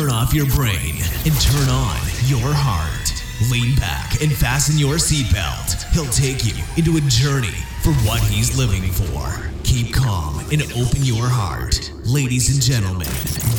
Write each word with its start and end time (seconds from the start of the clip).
turn 0.00 0.10
off 0.10 0.32
your 0.32 0.46
brain 0.46 0.96
and 1.26 1.40
turn 1.40 1.68
on 1.68 2.00
your 2.24 2.54
heart. 2.54 3.12
Lean 3.50 3.76
back 3.76 4.22
and 4.22 4.32
fasten 4.32 4.78
your 4.78 4.94
seatbelt. 4.94 5.82
He'll 5.92 6.06
take 6.06 6.46
you 6.46 6.54
into 6.78 6.96
a 6.96 7.00
journey 7.10 7.58
for 7.82 7.92
what 8.06 8.22
he's 8.22 8.56
living 8.56 8.90
for. 8.90 9.50
Keep 9.62 9.92
calm 9.92 10.38
and 10.52 10.62
open 10.72 11.04
your 11.04 11.28
heart. 11.28 11.92
Ladies 12.04 12.48
and 12.50 12.62
gentlemen, 12.62 13.08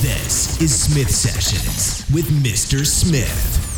this 0.02 0.60
is 0.60 0.74
Smith 0.74 1.12
Sessions 1.12 2.10
with 2.12 2.26
Mr. 2.44 2.88
Smith. 2.88 3.71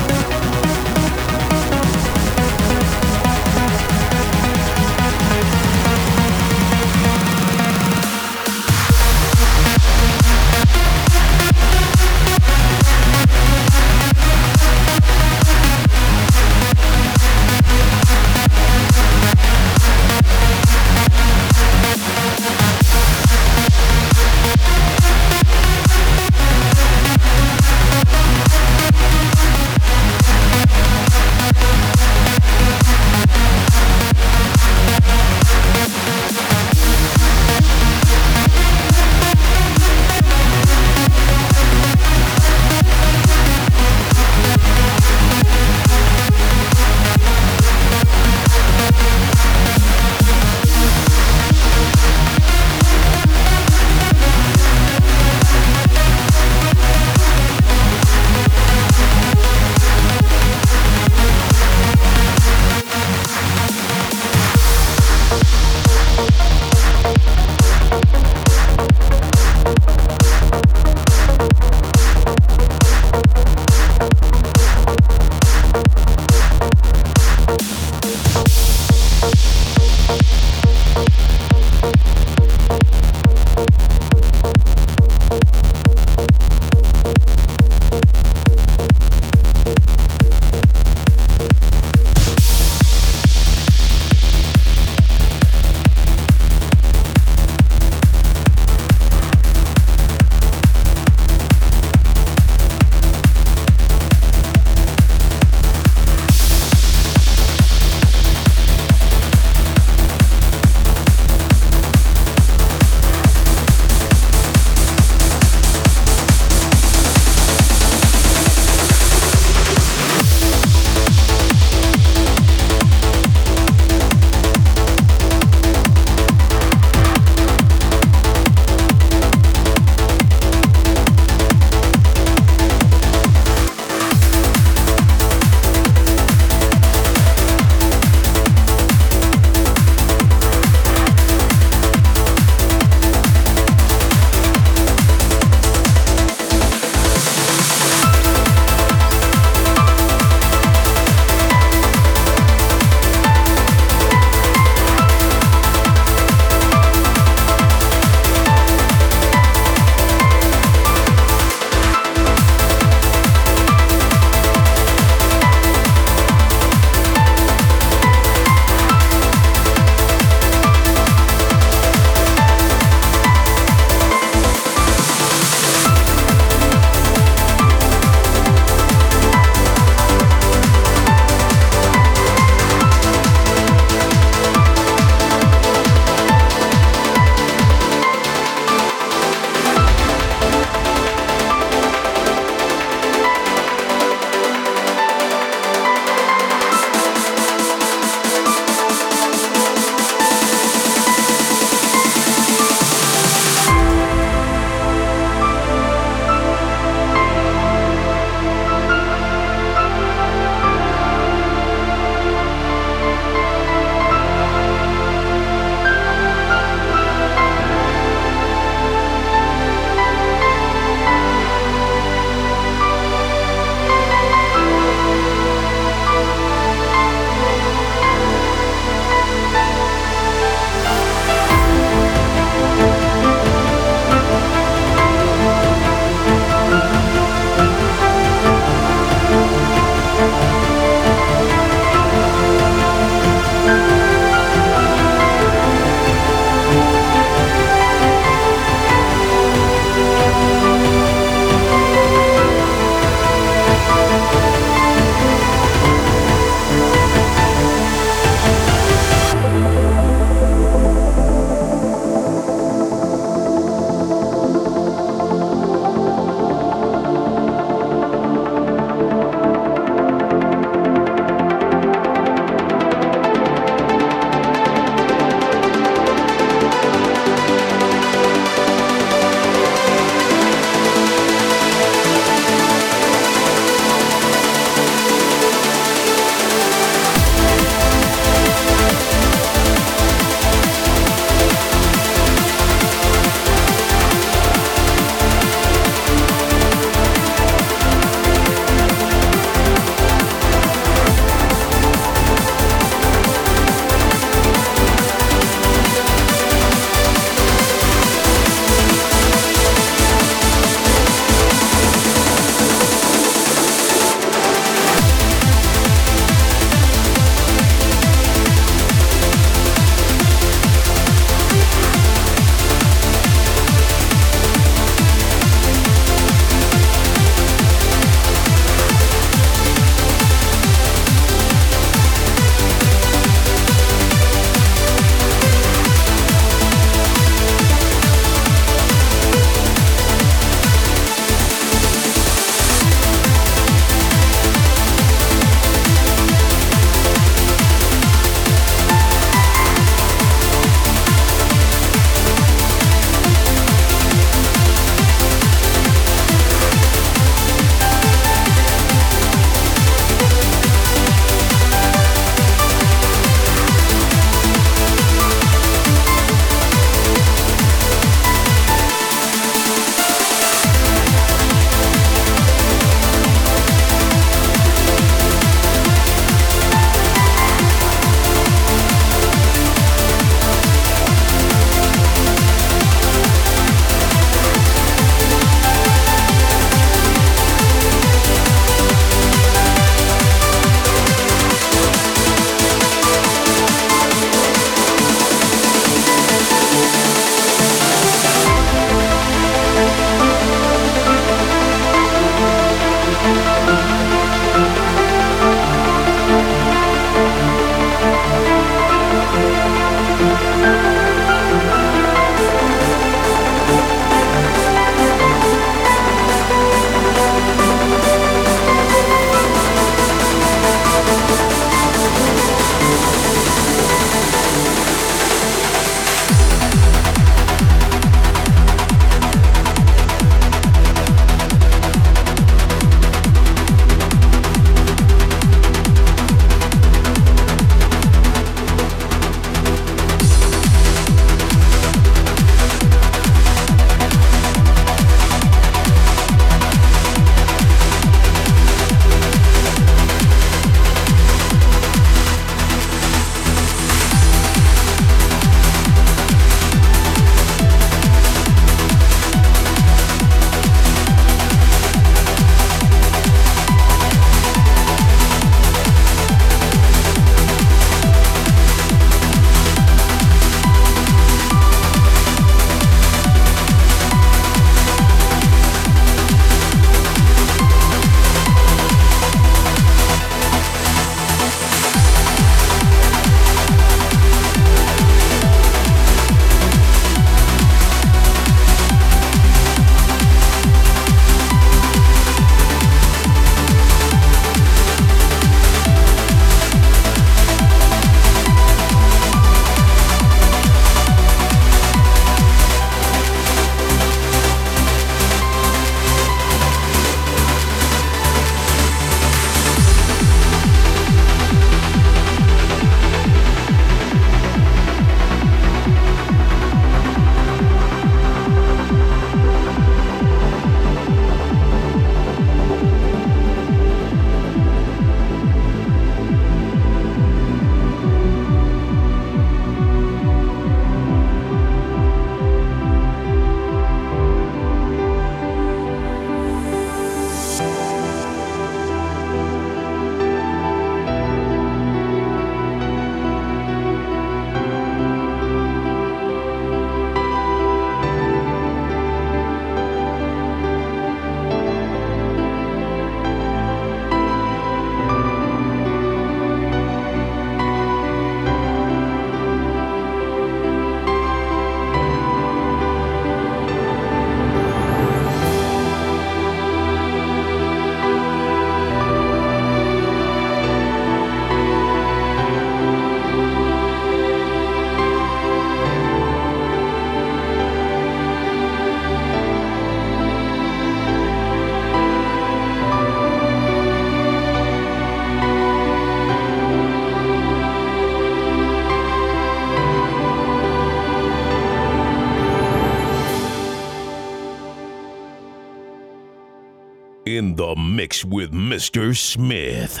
The 597.54 597.76
mix 597.76 598.24
with 598.24 598.50
Mr. 598.50 599.14
Smith. 599.14 600.00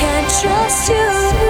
can't 0.00 0.30
trust 0.40 0.88
you. 0.88 1.49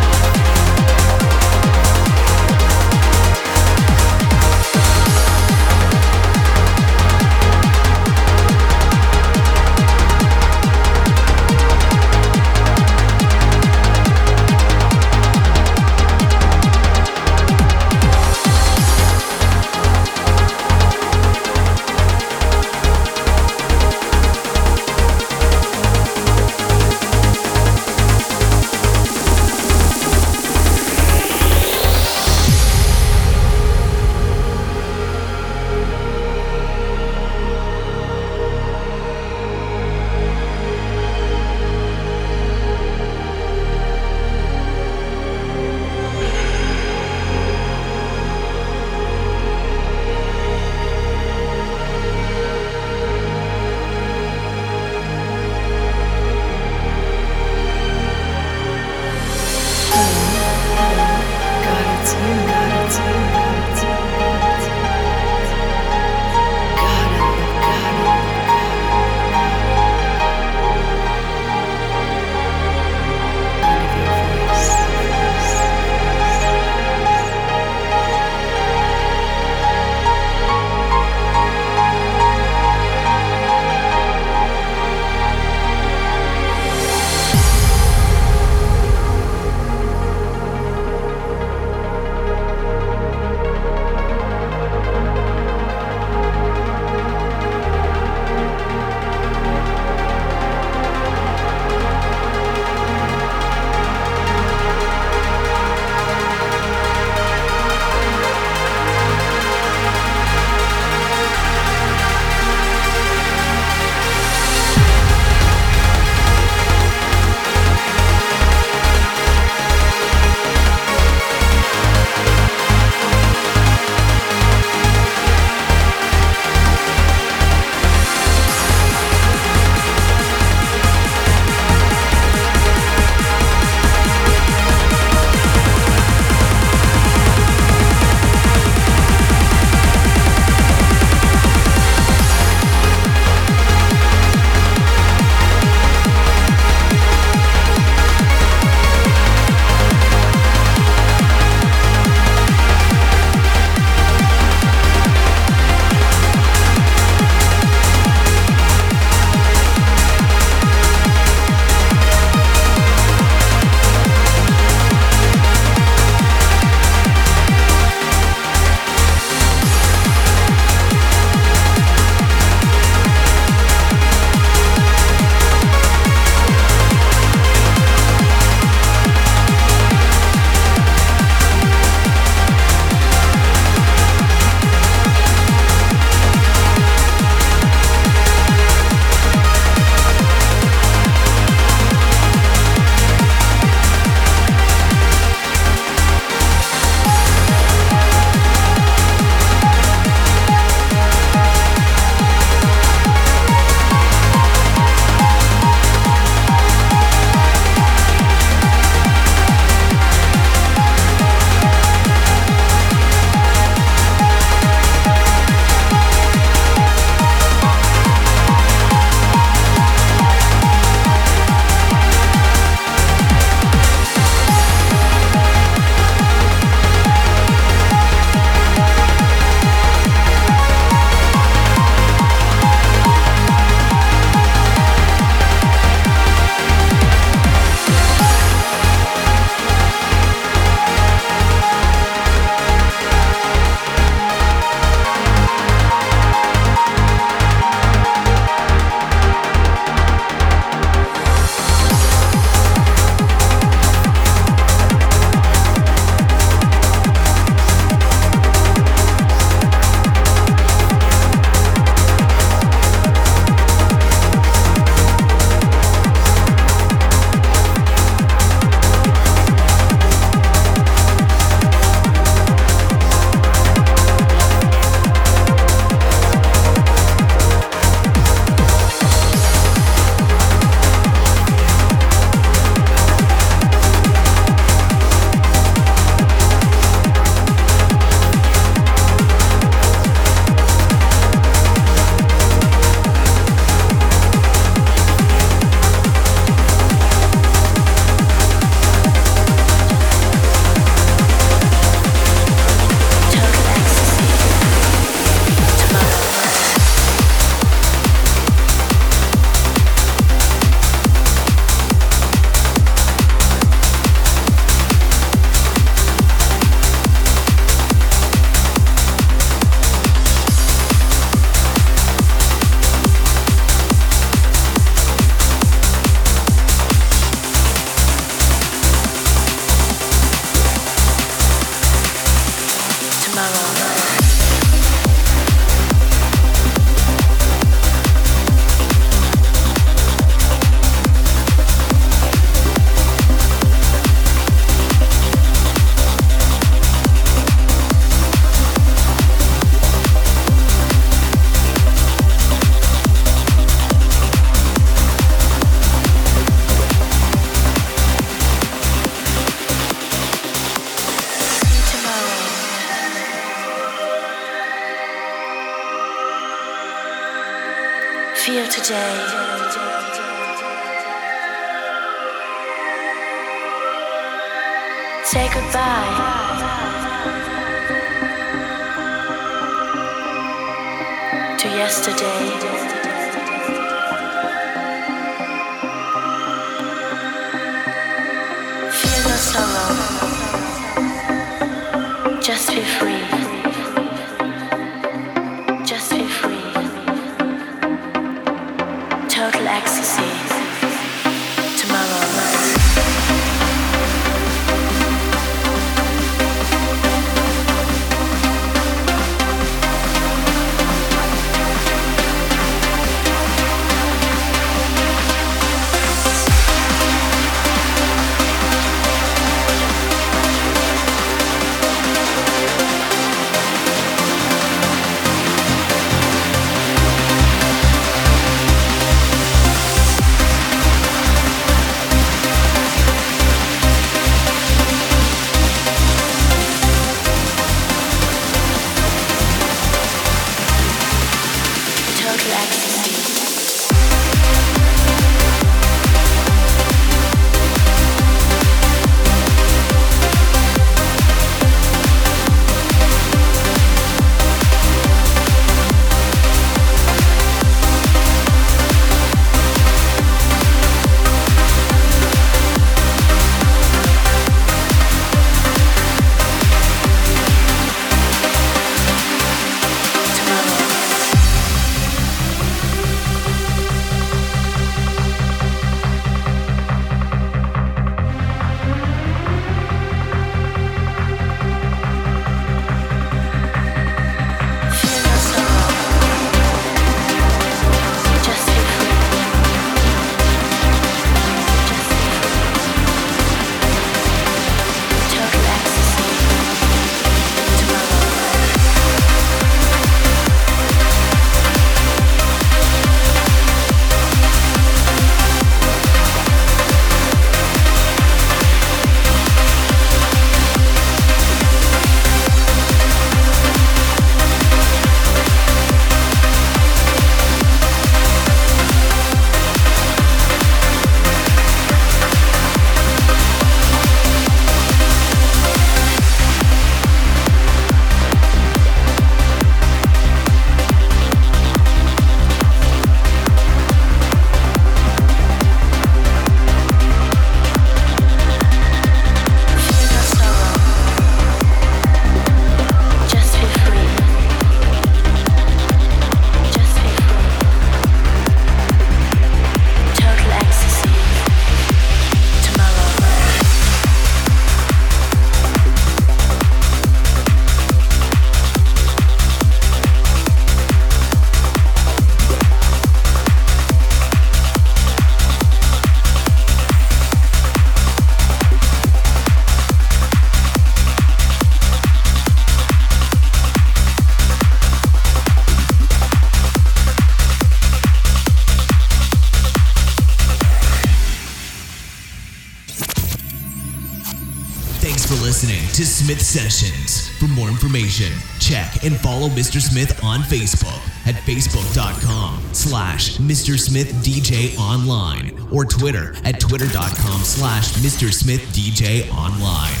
Smith 586.21 586.41
Sessions. 586.41 587.29
For 587.39 587.47
more 587.47 587.67
information, 587.67 588.31
check 588.59 589.03
and 589.03 589.19
follow 589.19 589.49
Mr. 589.49 589.81
Smith 589.81 590.23
on 590.23 590.41
Facebook 590.41 591.01
at 591.27 591.33
facebook.com 591.33 592.61
slash 592.73 593.37
Mr. 593.37 593.79
Smith 593.79 594.13
DJ 594.23 594.77
Online 594.77 595.51
or 595.71 595.83
Twitter 595.83 596.35
at 596.43 596.59
twitter.com 596.59 597.41
slash 597.41 597.93
Mr. 597.93 598.31
Smith 598.31 598.61
DJ 598.71 599.27
Online. 599.31 600.00